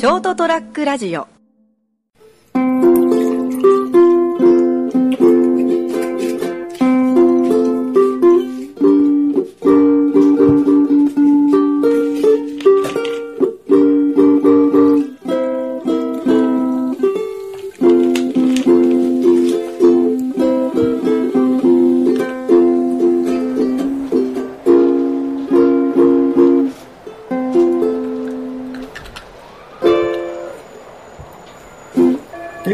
[0.00, 1.39] ショートトラックラジオ。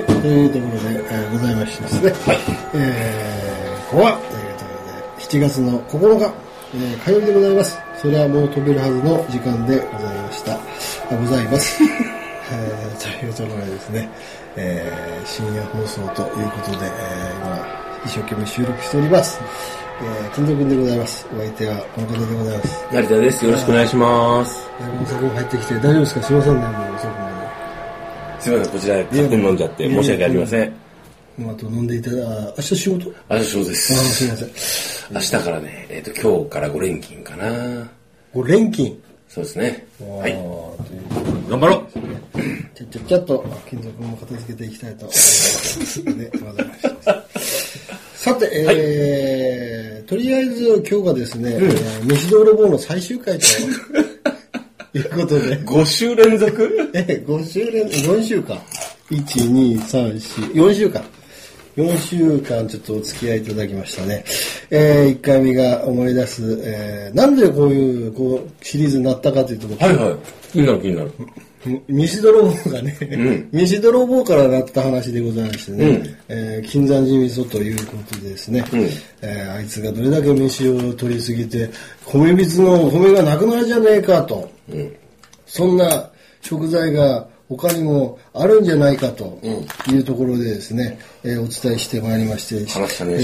[0.02, 2.38] はい、というところで、えーございましてですね、はい、
[2.74, 6.34] えー、ここは、というところで、7月の9日、
[6.74, 7.78] えー火曜日でございます。
[8.00, 10.54] それはもう飛べるはずの時間でございました。
[10.54, 10.58] あ
[11.18, 11.82] ございます。
[12.52, 14.08] えーというところでですね、
[14.56, 17.66] えー深夜放送ということで、えー今、
[18.04, 19.40] 一生懸命収録しております。
[19.98, 21.26] えー、金蔵君でございます。
[21.34, 22.86] お相手はこの方でございます。
[22.92, 23.44] 成田です。
[23.46, 24.68] よろしくお願いします。
[24.78, 26.22] だいぶ遅く入ってきて、大丈夫ですか？
[26.22, 26.60] すいませんね、
[28.40, 30.72] すいません、こちらで勝手に飲んじゃって申し訳ありません。
[31.40, 33.12] あと飲んでいただ、あ明日仕事？
[33.28, 34.28] あ、そうであすいす。
[34.28, 35.14] ません。
[35.14, 37.88] 明日からね、えっ、と、今日から5連勤かな。
[38.32, 39.02] これ錬金。
[39.28, 39.86] そうですね。
[40.00, 40.32] はい。
[41.50, 42.38] 頑張ろう
[42.78, 46.04] でちょちょちょっと金属も片付けていきたいと思います。
[46.04, 47.24] でございました
[48.14, 53.44] さて、えーとりあえず今日がですね、えー飯泥棒の最終回と
[54.96, 56.90] いうことで、5週連続？
[56.94, 58.56] え、5週連、4週間。
[59.10, 61.02] 1、2、3、4、4週間。
[61.76, 64.24] 4週間ちょっとお付き合いいただきましたね。
[64.70, 70.16] えー、1回目が思い出す、えー、なんでこういう、こう、シリーズになったかというとはいはい。
[70.52, 71.12] 気になる気になる。
[71.88, 78.80] 飯泥棒がね、飯泥棒からなった話でございましてね、うんえー金山寺味噌ということでですね、うん
[79.22, 81.68] えーあいつがどれだけ飯を取りすぎて、
[82.04, 84.48] 米びつの米がなくなるじゃねえかと、
[85.46, 89.38] そんな食材が他にもあるんじゃないかと
[89.88, 92.66] いうところでですね、えーお伝えしてまいりまして、
[93.12, 93.16] え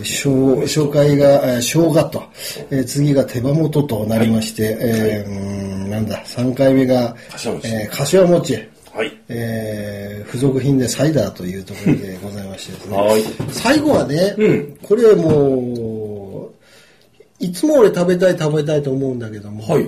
[0.00, 2.22] 紹紹介が、えー生姜と、
[2.70, 5.38] えー次が手羽元となりまして、えーうー
[5.86, 8.54] んなんだ、3回目が、柏餅えー柏餅、
[8.92, 9.20] はい。
[9.28, 12.96] えー付属品でサイダーというところでございましてですね。
[12.98, 13.22] はい。
[13.52, 14.78] 最後はね、うん。
[14.82, 19.86] これもう、いつも俺食べたい食べたいと思うんだけども、はい。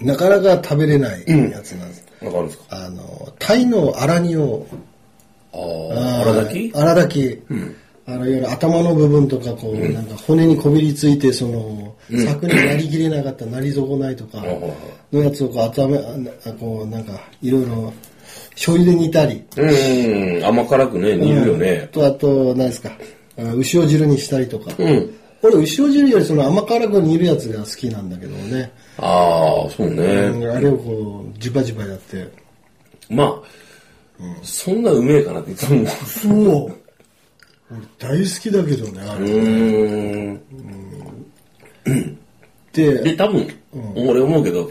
[0.00, 2.04] なかなか食べれないやつなんです。
[2.22, 2.64] わかるんですか？
[2.70, 4.66] あの、タイの荒煮を、
[5.52, 6.74] ああ、荒炊き？
[6.74, 7.42] 荒炊き。
[8.04, 11.94] あの、いわゆる頭の部分とか、こう、なんか骨にこびりついて、その、
[12.26, 14.42] 柵になりきれなかった、なり損ないとか、
[15.12, 17.92] のやつをこう、頭、あこう、なんか、いろいろ、
[18.54, 21.88] 醤油で煮たり、うん、甘辛くね、煮るよね。
[21.92, 22.90] と、あと、何ですか、
[23.38, 24.72] あ牛尾汁にしたりとか。
[24.76, 25.14] うん。
[25.42, 28.70] 俺、牛尾汁よりその甘辛く煮るやつが好きなんだけどもね。
[28.98, 30.02] ああ、そうね。
[30.04, 32.28] うんあれをこう、ジバジバやって。
[33.10, 35.86] まあ、そんなうめえかなっていつも。
[35.88, 36.78] そう。
[37.70, 39.26] 俺大好きだけどね、あうれ。
[39.32, 40.40] ーん。
[42.72, 43.46] で、で、多分、
[43.96, 44.70] 俺思うけど、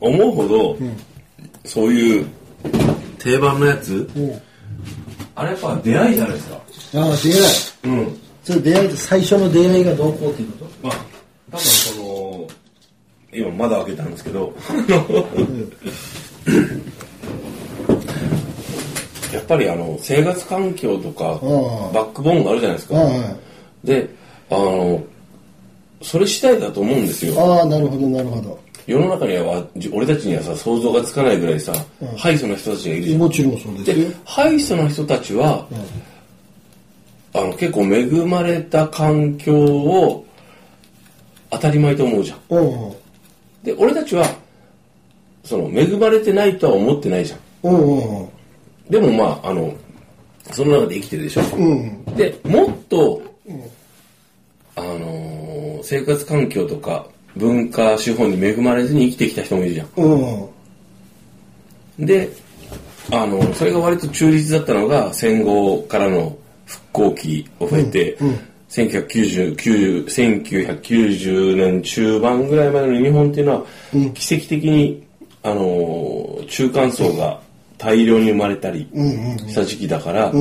[0.00, 0.76] 思うほど、
[1.66, 2.26] そういう
[3.18, 4.08] 定番のやつ、
[5.34, 6.56] あれやっぱ出会いじゃないですか。
[6.56, 6.58] あ
[7.12, 7.42] あ、出会い。
[7.84, 8.20] うん。
[8.44, 10.88] それ出会い最初の出会いがどうこうっていうこと？
[10.88, 10.96] まあ、
[11.52, 12.48] 多分その、
[13.32, 14.52] 今まだ開けたんですけど、
[19.32, 22.96] やっぱりあの、生活環境とか、うんバックボーンがあるじゃないですか。
[23.00, 23.06] あ
[23.84, 24.08] で、
[24.50, 25.02] あの、
[26.02, 27.34] それ次第だと思うんですよ。
[27.40, 28.58] あ、ああ、なるほど、なるほど。
[28.86, 31.72] 世の中にはじ俺たちにはさ想像がつかないぐらいさ、
[32.16, 34.16] ハイソな人たちがいるじゃんもちろんそうです。
[34.24, 35.64] ハイソな人たちは、
[37.32, 40.26] あの結構恵まれた環境を
[41.50, 42.94] 当たり前と思うじゃんうんうん。
[43.62, 44.26] で俺たちは
[45.44, 48.28] その恵まれてないとは思ってないじゃんうんうんうん。
[48.88, 49.74] でもまああの
[50.52, 52.04] その中で生きてるでしょ、うん。
[52.16, 53.22] でもっと、
[54.74, 62.06] あのー生活環境とか文化資本に恵まれずに生きてきた人もいるじゃんうんうん。
[62.06, 62.28] で、
[63.10, 66.36] あの、それが割と中立だったのが戦後からの
[66.92, 68.18] 復興期を経て、
[68.68, 73.64] 1990 1990年中盤ぐらいまでの日本っていうのは、
[74.14, 75.06] 奇跡的に、
[75.42, 77.40] あの、中間層が
[77.78, 78.88] 大量に生まれたり
[79.48, 80.32] した時期だから、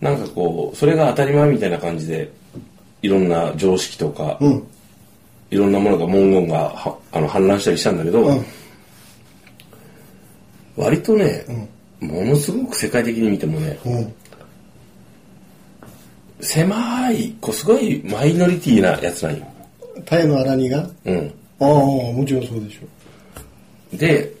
[0.00, 2.30] なんかこう、それが当たり前みたいな感じで、
[3.02, 4.66] いろんな常識とか、うん。
[5.50, 8.44] いろんなものが文言がはあの氾濫したりしたんだけど、うん。
[10.76, 11.44] 割とね、
[12.00, 14.14] ものすごく世界的に見てもね、うん。
[16.42, 19.46] 狭い、こうすごいマイノリティなやつなんよ。
[20.04, 20.88] タイの荒煮が？
[21.04, 21.34] うん。
[21.60, 23.96] ああ、もちろんそうでしょ。
[23.96, 24.32] で、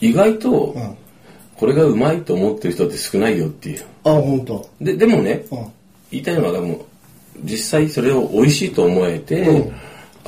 [0.00, 0.82] 意外とうん。
[0.82, 0.94] あ、
[1.56, 4.68] これがうまいと思ってる人って少ないよっていうほんと。
[4.80, 5.58] ででもねうん。
[6.10, 6.84] 言いたいのはでも
[7.42, 9.72] 実際それを美味しいと思えて、うん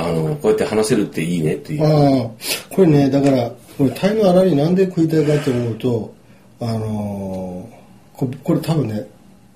[0.01, 2.31] あのこうやって話せるっていいねっていうああ、
[2.71, 6.15] これね、だから、これ、タイのあらになんで食いたいかって思うと、
[6.61, 7.78] あのー
[8.19, 9.07] ここれ多分ね、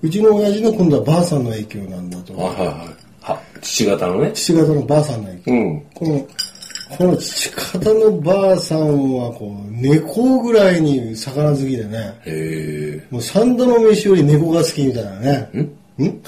[0.01, 2.45] うちの親父の今度はばあさんの影響なんだと思う。
[2.47, 2.77] はいはいはい
[3.21, 5.51] は父方のね父方のばあさんの影響。
[5.51, 6.27] うんこの、
[6.97, 15.49] この父方のばあさんは、こう、猫ぐらいに魚好きでね、もう三度の飯より猫が好きみたいなね。
[15.53, 16.21] んん？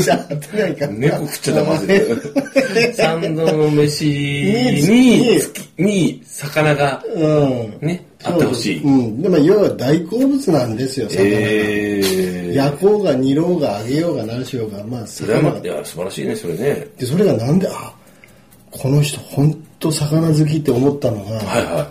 [0.00, 0.86] じゃあ、合ってないか。
[0.86, 5.40] 猫食っちゃダメです三度の飯にに
[5.78, 7.78] に魚がうん。
[7.86, 9.22] ねあってほしいうん。
[9.22, 11.24] でも、要は大好物なんですよ、魚が。
[11.24, 12.00] え
[12.50, 17.94] え焼こうが煮ろうが揚げようが何しようが、まあ、それはいや素晴らしいねそれねで、それがなんで、あ、
[18.70, 21.90] この人本当魚好きって思ったのが、はいは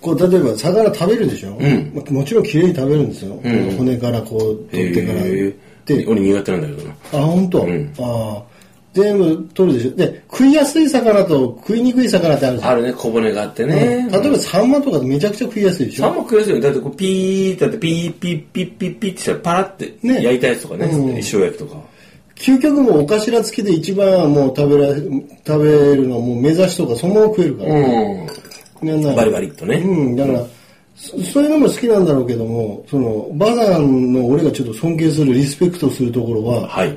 [0.00, 1.92] こう、例えば魚食べるでしょ、ん。
[1.94, 3.34] まあもちろん綺麗に食べるんですよ。
[3.34, 3.76] ん。
[3.76, 5.20] 骨からこうい取ってから。
[5.20, 5.56] へえ
[5.86, 6.94] で、俺苦手なんだけどな。
[7.12, 7.94] あ、本当、ん。
[7.98, 8.42] ああ。
[8.94, 9.96] 全部取るでしょ？
[9.96, 12.70] で、食いやすい魚と食いにくい魚ってあるじゃん。
[12.70, 12.92] あるね。
[12.94, 16.04] 小骨があってね、例えばサンマとかめちゃくちゃ食いやすいでしょ？
[16.04, 16.56] サンマ食いやすいよ。
[16.56, 20.22] ねだってこうピーってやってピーピーピーピーピーってしたらパラってね。
[20.22, 20.86] 焼いたやつとかね。
[20.86, 21.10] うん。
[21.10, 21.76] 塩焼きとか。
[22.34, 27.74] 究極もうお頭付きで一番もう食べられ、食べるのもうメザシとかそのまま食えるから。
[27.74, 28.26] うん
[28.82, 29.76] バリバリっとね。
[29.76, 30.46] うん、だから、
[30.96, 36.96] そそういうのも好きなんだろうけども、その、バザンの俺がちょっと尊敬する、リスペクトするところは、はい。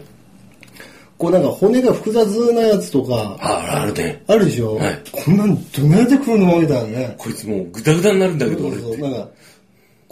[1.22, 4.24] こうなんか骨が複雑なやつとか、ああるね。
[4.28, 5.00] あるでしょ、はい。
[5.12, 7.16] こんなんどうやって食うのみたいなね。
[7.19, 8.86] こいつもうグダグダになるんだけど俺って。
[8.88, 8.98] そう。
[8.98, 9.30] なんか、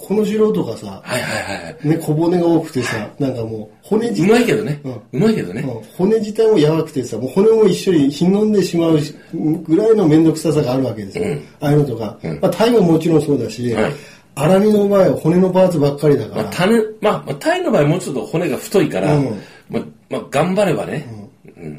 [0.02, 1.88] この白とかさ、はいはいはいはい。
[1.88, 5.84] ね、小骨が多くてさ、なんかもう骨自う体まいけどね、ううんまいけどね、うん。
[5.98, 11.26] 骨自体も柔らかくてさ、もう骨も一緒にひんのんでしまうしぐらいの面倒くささがあるわけですよ。
[11.26, 11.46] うん。
[11.60, 13.94] ああいうのとか、まあ、タイももちろんそうだし、はい。
[14.36, 19.26] アラミの場合は骨のパーツばっかりだから、まあ、種まあ、まあ、タイの場合もうちょっと骨が太いから、うん。
[19.70, 21.06] まあ、まあ、頑張ればね、
[21.58, 21.74] うん。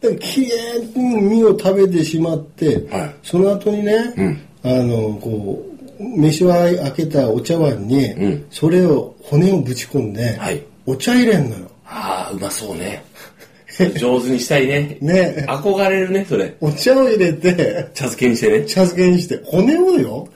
[0.00, 3.14] だからきれいに身を食べてしまって、はい。
[3.22, 4.40] その後にね、ん。
[4.62, 5.65] あの、こう、
[5.98, 8.46] 飯は開けたお茶碗に、うん。
[8.50, 10.62] それを、骨をぶち込んで、はい。
[10.86, 11.70] お茶入れんのよ。
[11.84, 13.02] ああうまそうね。
[13.98, 14.96] 上手にしたいね。
[15.02, 15.44] ね。
[15.48, 16.54] 憧れるねそれ。
[16.60, 18.60] お茶を入れて、茶漬けにしてね。
[18.64, 20.28] 茶漬けにして、骨をよ、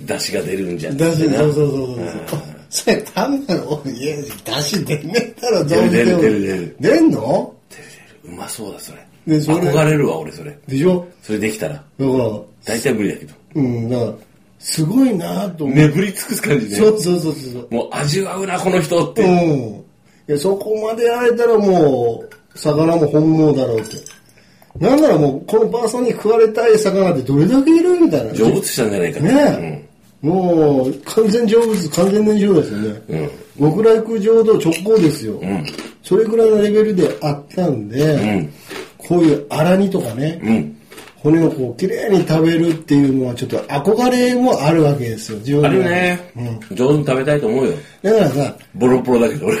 [0.00, 0.96] 出汁が出るんじゃん。
[0.96, 1.96] だし、なそうそうそう
[2.28, 2.40] そう。
[2.70, 6.76] それ単なる、おいや、だし出んねったら出る出る出る出る。
[6.80, 7.54] 出んの？
[8.24, 8.98] うまそうだそれ。
[9.26, 9.56] でそれ。
[9.58, 10.56] 憧れるわ俺それ。
[10.68, 11.06] でしょ？
[11.22, 11.74] それできたら。
[11.74, 12.06] だから、
[12.64, 13.34] 大体無理だけど。
[13.56, 14.12] うん、だから、
[14.60, 15.76] すごいなと思う。
[15.76, 17.74] 眠り尽くす感じねそうそうそうそう。
[17.74, 19.84] もう味わうなこの人って、うん。
[20.28, 23.96] いや、そこまでやれたらもう、魚も本望だろうって。
[24.78, 28.34] なんならもう、このばあさんに食われたい魚ってどれだけいるみたいな。
[28.34, 29.88] 成仏したんじゃないかね
[30.22, 30.26] え。
[30.26, 33.30] もう、完全成仏、完全燃焼ですよね。
[33.58, 35.34] 極楽浄土直行ですよ。
[35.34, 35.66] ん
[36.02, 38.52] それぐらいのレベルであったんで、ん
[38.98, 40.79] こういう荒煮とかね、うんうん
[41.22, 46.32] 骨をこう、綺麗に食べるっていうのはちょっと憧れもあるわけですよ、自分あはるね、
[46.72, 47.72] 上手に食べたいと思うよ。
[48.02, 49.58] だからさ、ボロボロだけど俺。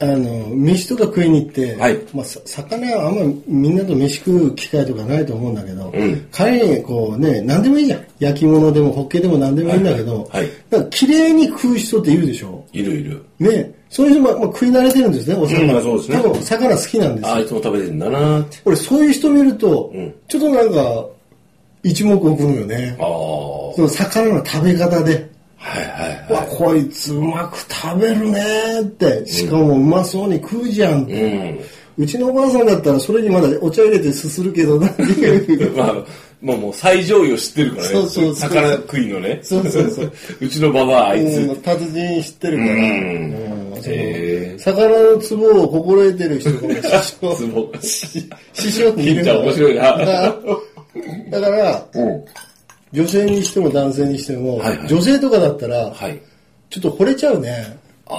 [0.00, 1.96] あの、飯とか食いに行って、はい。
[2.12, 6.26] まあ、さ魚はあんまみんなと飯食う機会とかないと思うんだけど、うん。
[6.32, 8.04] 仮にこうね、何でもいいじゃん。
[8.18, 10.42] 焼き物でもホッケでも何でもいいんだけど、はいはい。
[10.42, 10.50] はい。
[10.70, 12.64] なんか綺麗に食う人っているでしょ？
[12.72, 13.24] いるいる。
[13.38, 15.74] ね、そういう人も、まあ、食い慣れてるんですね、お魚。
[15.74, 17.28] うんそうですね多分魚好きなんですよ。
[17.28, 21.06] ああいつも食べてんだなーって俺そういう人見ると、んちょっとなんか、
[21.82, 22.96] 一目置くのよね。
[22.98, 25.30] ああその魚の食べ方で。
[25.56, 31.12] はいはいわ、こいつうまく食べるねーって、しかもうまそうに食うじゃんって。
[31.22, 31.58] うん
[31.98, 35.76] うちのおばあさんだったらそれにまだお茶入れてすするけどなっていう。
[35.76, 35.94] まあ、
[36.40, 37.88] もうもう最上位を知ってるからね。
[37.90, 39.40] そうそう魚食いのね。
[39.42, 40.12] そうそうそう。
[40.40, 41.36] うちのババアあいつ。
[41.36, 42.70] うん達人知ってるから。
[42.72, 43.61] うん
[44.58, 47.34] 魚のツボを心得てる人が 師匠。
[47.34, 49.82] ツボ師匠にいる金ちゃん面白いな。
[51.30, 52.24] だから、うん。
[52.92, 56.20] 女性にしても男性にしても、はいはい女性とかだったら、はい。
[56.70, 57.76] ちょっと惚れちゃうね。
[58.06, 58.18] ああ、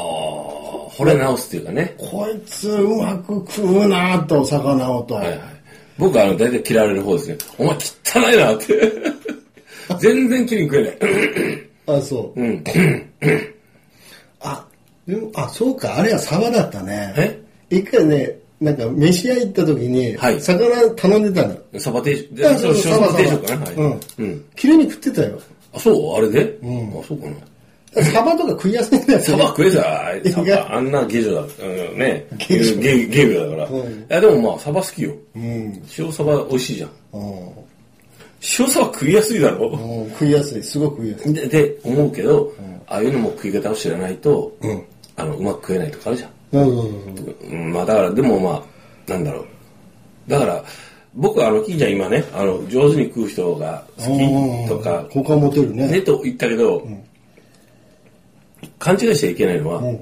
[0.95, 1.95] 惚れ直すっていうかね。
[1.97, 5.15] こいつうまく食うなぁと、魚をと。
[5.15, 5.39] はいはい。
[5.97, 7.37] 僕はあの、大体嫌われる方ですね。
[7.57, 8.93] お前汚いなって。
[9.99, 11.99] 全然キリン食えない。
[11.99, 12.41] あ、そう。
[12.41, 12.63] うん。
[15.07, 17.13] あ、でも、あ、そうか、あれはサバだったね。
[17.17, 17.41] え？
[17.69, 21.79] 一回ね、なんか飯屋行った時に、はい魚頼んでたの。
[21.79, 22.47] サバ定食。
[22.47, 23.65] あそうそうサバ定食かな？
[23.65, 23.75] はい。
[23.75, 24.45] うんうん。
[24.55, 25.39] 綺麗に食ってたよ。
[25.73, 26.15] あ、そう？
[26.17, 26.43] あれで？
[26.61, 28.03] うんあ、そうかな。
[28.03, 29.19] サバとか食いやすいんだよ。
[29.19, 31.41] サバ食えさ、あいつサいやバ、あんなゲジョだ、
[31.91, 32.25] うん、ね。
[32.47, 33.67] ゲジョゲゲゲだから。
[33.67, 35.13] うんいや、でもまあ、サバ好きよ。
[35.35, 35.83] うん。
[35.97, 36.89] 塩サバ美味しいじゃん。
[37.13, 37.49] うん。
[38.59, 39.69] 塩さは食いやすいだろ？
[39.69, 40.63] もう食いやすい。
[40.63, 41.33] すごく食いやすい。
[41.33, 42.53] で、で思うけど、
[42.87, 44.83] ああいうのも食い方を知らないと、うん
[45.15, 46.31] あの、うまく食えないとかあるじゃん。
[46.53, 47.35] うんうんうん。
[47.51, 48.63] うんまあだから、でもま
[49.07, 49.45] あ、なんだろう。
[50.27, 50.63] だから、
[51.15, 55.87] 僕はあの、金ちゃん今ね、あの、上手に食う人が好きとか、好感持てるね。
[55.87, 56.87] ねと言ったけど、
[58.79, 59.99] 勘違いしちゃいけないのは、うん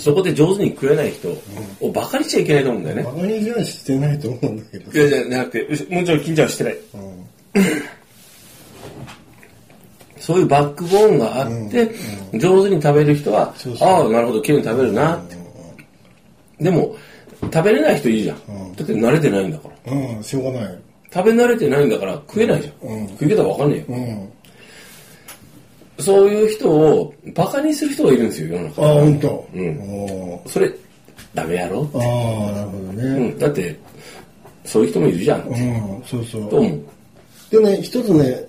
[0.00, 1.28] そこで上手に食えない人
[1.80, 3.12] をバカにしちゃいけないと思うんだよねバ。
[3.12, 4.90] カにじゃしてないと思うんだけど。
[4.92, 6.76] いやじゃなくて、もちろん金ちゃんはしてない。
[10.30, 11.90] そういうバックボーンがあって、
[12.38, 15.34] 上手に食べる人は、ああ、なるほど、綺麗に食べるなって。
[16.60, 16.94] でも、
[17.42, 18.36] 食べれない人いるじゃん。
[18.76, 19.92] だって慣れてないんだから。
[19.92, 20.78] うん、しょうがない。
[21.12, 22.88] 食べ慣れてないんだから食えないじゃん。
[22.88, 23.98] うん食い方わかんねえよ。
[25.98, 26.04] うん。
[26.04, 29.48] そういう人をバカにする人がいるんですよ、世の中ああ、ほんと。
[29.52, 30.72] うんそれ、
[31.34, 31.90] ダメやろ？
[31.94, 33.30] ああ、なるほどうね。
[33.30, 33.36] ん。
[33.36, 33.76] だって、
[34.64, 35.40] そういう人もいるじゃん。
[35.40, 36.48] うん、そうそう。
[36.48, 36.80] と思う？
[37.50, 38.44] でね、一つね、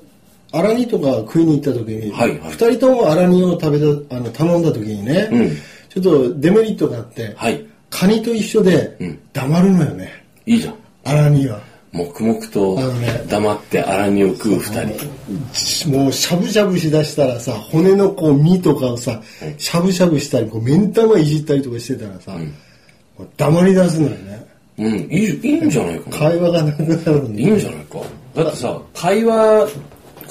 [0.51, 5.57] 荒煮とか食いに行った時に、二、はいはい人とも荒煮を食べた、あの、頼んだ時にね、うん
[5.89, 7.65] ちょっとデメリットがあって、はい。
[7.89, 10.75] カニと一緒でうん黙るのよね、いいじゃん。
[11.03, 11.59] 荒煮は。
[11.91, 12.79] 黙々と
[13.27, 15.89] 黙って荒煮を食う二人。
[15.89, 19.21] もうしゃぶしゃぶしだしたらさ、骨のこう身とかをさ、
[19.57, 24.47] しゃぶしゃぶしたり、こう目ん玉いじったりとかしてたらさ、もう黙り出すのよね。
[24.77, 26.17] うん、いい、いいんじゃないかな。
[26.17, 27.99] 会話がなくなるんいいんじゃないか。
[28.35, 29.67] だってさ、会話、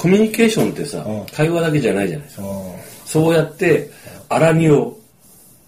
[0.00, 2.42] コミュニケーションってさうん、会話だけじゃないじゃないですか。
[2.42, 2.46] う
[3.04, 3.90] そうやって、
[4.30, 4.96] 荒煮を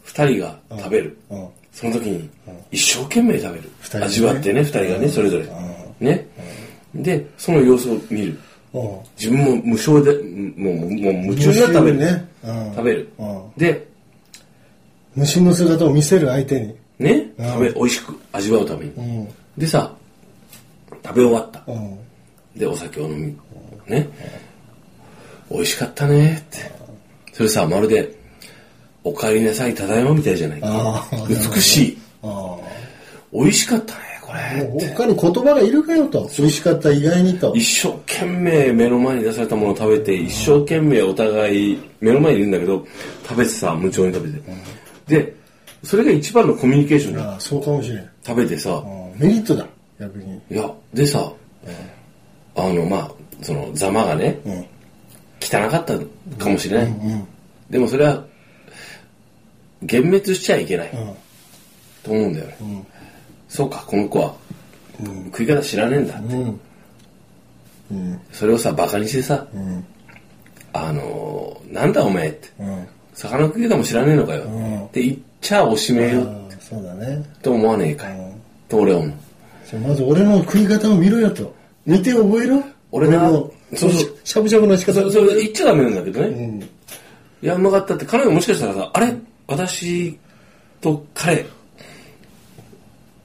[0.04, 1.18] 二人が食べる。
[1.70, 2.30] その時に、
[2.70, 3.64] 一生懸命食べる。
[3.64, 5.46] ね味わってね、二人がね、それぞれ。
[6.00, 6.26] ね。
[6.94, 8.38] で、その様子を見る。
[8.72, 8.98] うん。
[9.18, 10.12] 自分も無償で、
[10.56, 11.96] もう、もう夢中になって食べる。
[11.98, 12.28] ね。
[12.44, 13.42] うん食べるうん。
[13.58, 13.86] で、
[15.14, 16.74] 虫の姿を見せる相手に。
[16.98, 18.92] ね、うん食べ、美味しく味わうために。
[18.92, 19.28] うん。
[19.58, 19.94] でさ、
[21.04, 21.62] 食べ終わった。
[21.66, 21.98] うん。
[22.56, 23.36] で、お酒を飲み、
[23.86, 24.08] ね。
[25.50, 26.58] 美味しかったねって。
[27.32, 28.14] それさ、まるで、
[29.04, 31.16] お帰りなさい、ただいまみたいじゃないああ。
[31.28, 31.98] 美しい。
[32.22, 32.56] あ
[33.32, 34.36] 美味しかったね、こあ。
[34.54, 34.70] れ。
[34.94, 36.28] 他に言葉がいるかよと。
[36.38, 37.52] 美味しかった以外にと。
[37.54, 42.86] 一生懸命目の前に出されたものを食べて、一生懸命お互い目の前にいるんだけど、
[43.28, 44.42] 食べてさ、無調に食べて。
[45.08, 45.34] で、
[45.82, 47.40] それが一番のコミュニケーションだ。
[47.40, 48.08] そうかもしれん。
[48.24, 49.66] 食べてさ、うんメリットだ。
[50.00, 50.40] 逆に。
[50.50, 51.30] いや、でさ、
[52.54, 53.10] あの、まあ、
[53.42, 54.66] その、ざまがね、うん。
[55.40, 55.98] 汚かった
[56.42, 56.86] かもしれない。
[56.86, 57.26] うん。
[57.70, 58.24] でもそれは、
[59.82, 60.90] 幻滅しちゃいけない。
[60.92, 61.14] うん。
[62.02, 62.56] と思うんだよね。
[63.48, 64.34] そうか、この子は、
[65.26, 66.18] 食い方知らねえんだ。
[66.18, 66.60] うん。
[67.90, 68.20] うん。
[68.32, 69.84] それをさ、バカにしてさ、うん。
[70.74, 72.86] あのーなんだお前って、うん。
[73.14, 74.44] 魚食い方も知らねえのかよ。
[74.44, 76.26] んって言っちゃおしめよ
[76.60, 77.22] そうだね。
[77.42, 78.16] と思わねえかい。
[78.18, 78.32] うん
[78.68, 79.78] と俺は思う。
[79.86, 81.54] まず俺の食い方を見ろよと。
[81.84, 82.62] 見て覚えろ。
[82.92, 86.28] 俺なのそうそうししゃぶしゃぶの仕方そそれ言っちゃダメなんだけどね。
[86.28, 86.62] うん。
[86.62, 86.66] い
[87.40, 89.14] や、うまかったって、彼女もしかしたらさ、あれ？
[89.48, 90.18] 私
[90.80, 91.44] と彼、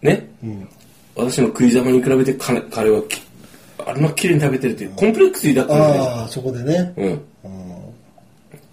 [0.02, 0.28] ね、
[1.16, 3.22] 私の食いざまに比べて彼彼はき
[3.86, 6.04] あれま綺麗に食べてるっていうコンプレックスだったんだよ。
[6.04, 6.94] ああ、そこでね。
[6.98, 7.22] うん。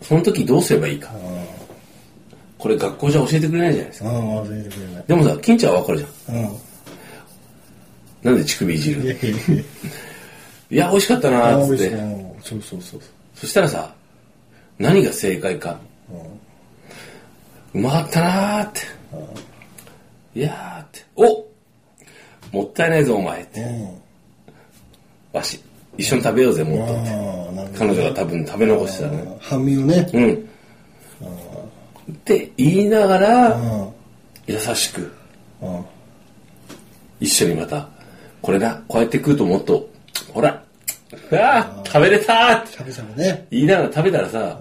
[0.00, 1.10] その時どうすればいいか。
[2.58, 4.10] これ学校じゃ教えてくれないじゃないですか。
[4.10, 5.04] ああ、忘れてくれない。
[5.06, 6.36] でもさ、金ちゃんはわかるじゃん。
[6.36, 6.48] うん。
[8.22, 9.14] なんで乳首いじるいや
[10.74, 11.90] いや美味しかったあなーっつって
[12.42, 13.00] そうそうそう。
[13.32, 13.94] そしたらさ、
[14.76, 15.78] 何が正解か。
[17.72, 18.80] うまかったなーって。
[20.34, 21.04] いやーって。
[21.14, 21.46] お
[22.56, 23.60] もったいないぞ、お前って。
[23.60, 24.02] うん。
[25.32, 25.60] わし、
[25.96, 26.94] 一緒に食べようぜ、もっあと
[27.62, 27.78] って。
[27.78, 29.38] 彼女が多分食べ残してたね。
[29.40, 30.10] 半身をね。
[30.12, 30.32] うん。
[32.12, 33.92] って言いながら、うん。
[34.48, 35.12] 優しく、
[35.62, 35.84] うん。
[37.20, 37.88] 一緒にまた、
[38.42, 39.88] これな、こうやって食うともっと、
[40.32, 40.63] ほら、
[41.30, 43.46] うわー食べれたーってしゃぶしゃぶね。
[43.50, 44.58] 言いながら食べたらさ、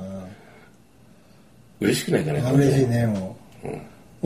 [1.80, 3.68] 嬉しくないかね、あ嬉しいね、もう。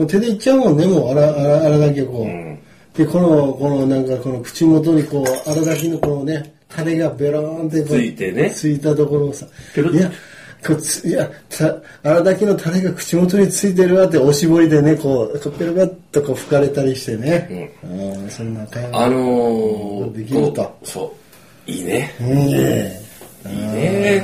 [0.00, 2.26] もう手でいっちゃうもんね、もう、あら、あら、あらだけこう。
[2.26, 2.58] ん
[2.94, 10.10] で、この、この、なんか、この口元にこう、あらだけのこのね、タレがベローンってついてねついたところをさ、いや、
[10.66, 17.72] こうついや、た、あらだけのタレが口元についてるわって、おしぼりでね、こう、ペロペロっとこう拭かれたりしてね。
[17.84, 18.30] うん。
[18.30, 19.04] そんな会話。
[19.04, 21.27] あのー、できるとそう、
[21.68, 22.14] いいね。
[22.20, 23.00] うん、いいね。
[23.46, 24.22] いいね。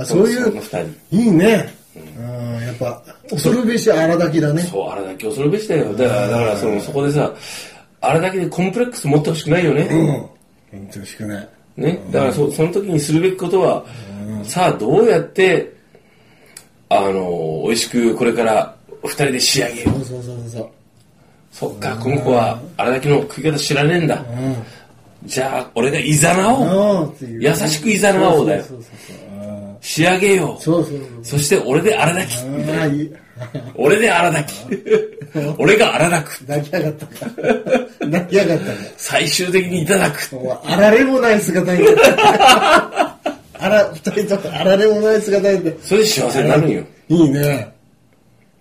[0.00, 0.62] あそういう。
[1.10, 1.74] いいね。
[2.16, 4.62] うん、やっぱ、恐るべし荒だきだね。
[4.62, 5.92] そう、あれだけ恐るべしだよ。
[5.94, 7.32] だから、だからその、そこでさ、
[8.00, 9.82] あれだけでコンプレックス持ってほしくないよね。
[10.72, 10.80] うん。
[10.80, 11.48] 本当しくない。
[11.76, 12.00] ね。
[12.10, 13.84] だからそ、その時にするべきことは、
[14.44, 15.72] さあ、どうやって、
[16.88, 18.74] あの、美味しくこれから
[19.04, 20.04] 二人で仕上げよう。
[20.04, 20.68] そうそうそうそう。
[21.50, 24.24] そっか、この子は、あれだけの食い方知らねえんだ。
[25.24, 26.66] じゃあ、俺がいざなおう。
[26.66, 27.42] ああっていう。
[27.42, 28.64] 優しくいざなおうだよ。
[29.80, 30.62] 仕上げよう。
[30.62, 32.42] そうそうそして俺で荒炊き。
[33.74, 34.78] 俺で荒炊き。
[35.58, 36.48] 俺が荒炊く。
[36.48, 37.12] 泣き上がったか。
[38.00, 38.72] 泣き上がったか。
[38.96, 40.18] 最終的にいただく。
[40.64, 42.00] あられもない姿になって。
[43.60, 45.78] あら、二人ともあられもない姿になって。
[45.82, 46.82] それで幸せになるんよ。
[47.08, 47.72] いいね。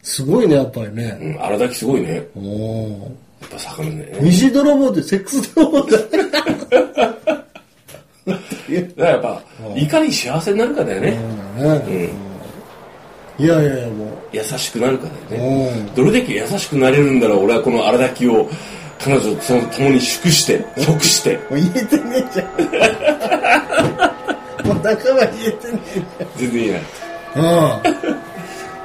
[0.03, 1.17] すごいね、やっぱりね。
[1.19, 2.23] うん、荒炊きすごいね。
[2.35, 3.07] おーや
[3.47, 4.17] っぱ魚ね。
[4.21, 5.97] 西泥棒ってセックス泥棒だ。
[5.97, 6.09] だか
[8.97, 9.41] らやっぱ、
[9.75, 11.11] いかに幸せになるかだよね。
[11.11, 12.09] ね
[13.39, 14.09] いやいやいや、もう。
[14.33, 15.81] 優しくなるかだようね。
[15.81, 18.49] んどれだけ優しくなれるんだろう、俺はこの荒炊きを
[18.99, 19.41] 彼女と
[19.77, 21.37] 共に祝して、食して。
[21.37, 22.43] もう言えてねえじゃ
[24.65, 24.67] ん。
[24.67, 25.79] もう仲間言えてね
[26.19, 26.79] え全然いいな。
[26.79, 27.41] じゃ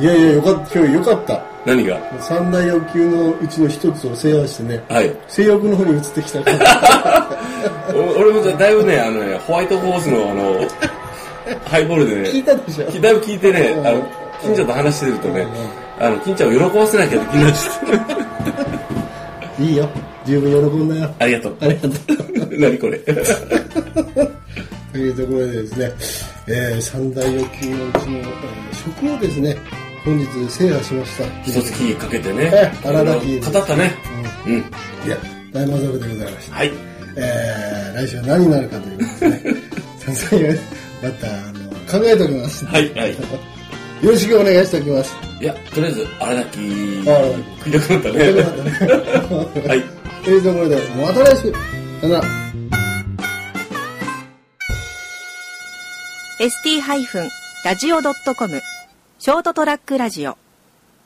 [0.00, 0.02] ん。
[0.02, 1.52] いやいや、よかった、今日よかった。
[1.64, 1.99] 何が？
[2.21, 5.14] 三大欲求のうちの一つを制覇してね、はい。
[5.28, 6.40] 性欲の方に移ってきた
[7.95, 10.66] 俺もだいぶね、あのね、ホワイトホースのあの、
[11.66, 12.85] ハイボールでね、聞いたでしょ？
[13.00, 14.02] だいぶ聞いてね、あの、
[14.42, 15.47] 金ちゃんと話してるとね、
[16.00, 17.69] あの、金ちゃんを喜ばせなきゃできないし。
[19.61, 19.88] いいよ。
[20.25, 21.14] 十分喜んだよ。
[21.19, 21.57] ありがとう。
[21.61, 21.92] ありがとう。
[22.59, 22.99] 何これ？
[24.92, 25.92] というところでですね、
[26.49, 28.26] えー、三大欲求のうちの、えー
[29.00, 29.57] 食をですね、
[30.05, 31.25] 本日制覇しました。
[31.43, 33.95] 一月かけてねえ、荒炊き語ったね。
[34.47, 34.55] うん。
[34.55, 34.59] い
[35.09, 35.17] や、
[35.53, 36.57] 大満足でございました。
[36.57, 36.73] はい。
[37.17, 39.41] えー、来週は何になるかということですね。
[40.05, 40.59] さすがに
[41.03, 42.65] また、あの、考えておきます。
[42.67, 43.15] はい、はい。
[44.03, 45.15] よろしくお願いしておきます。
[45.41, 47.23] いや、とりあえず、荒炊き、あ
[47.65, 48.71] 食いたくなったよかったね。
[49.63, 49.63] ね。
[49.69, 49.85] はい。
[50.25, 51.53] というところで、また来週。
[52.01, 52.27] さよなら。
[56.41, 58.61] ST-radio.com
[59.25, 60.37] ショートトラックラジオ。